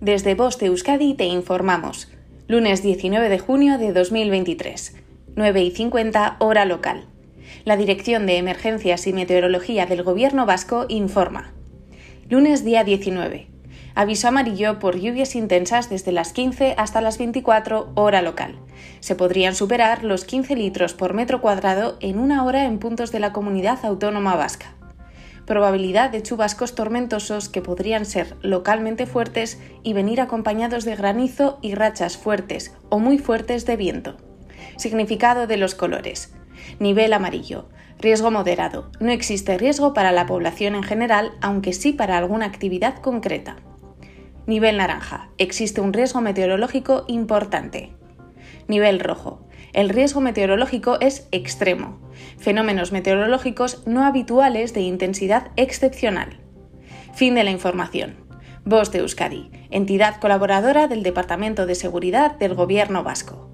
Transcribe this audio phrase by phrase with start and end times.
[0.00, 2.08] Desde Voz de Euskadi te informamos.
[2.48, 4.96] Lunes 19 de junio de 2023,
[5.36, 7.04] 9 y 50 hora local.
[7.66, 11.52] La Dirección de Emergencias y Meteorología del Gobierno Vasco informa.
[12.30, 13.48] Lunes día 19.
[13.94, 18.58] Aviso amarillo por lluvias intensas desde las 15 hasta las 24 hora local.
[19.00, 23.20] Se podrían superar los 15 litros por metro cuadrado en una hora en puntos de
[23.20, 24.79] la comunidad autónoma vasca
[25.50, 31.74] probabilidad de chubascos tormentosos que podrían ser localmente fuertes y venir acompañados de granizo y
[31.74, 34.16] rachas fuertes o muy fuertes de viento.
[34.76, 36.32] Significado de los colores.
[36.78, 37.68] Nivel amarillo.
[37.98, 38.92] Riesgo moderado.
[39.00, 43.56] No existe riesgo para la población en general, aunque sí para alguna actividad concreta.
[44.46, 45.30] Nivel naranja.
[45.36, 47.92] Existe un riesgo meteorológico importante.
[48.68, 49.48] Nivel rojo.
[49.72, 52.00] El riesgo meteorológico es extremo.
[52.38, 56.40] Fenómenos meteorológicos no habituales de intensidad excepcional.
[57.14, 58.16] Fin de la información.
[58.64, 63.48] Voz de Euskadi, entidad colaboradora del Departamento de Seguridad del Gobierno Vasco.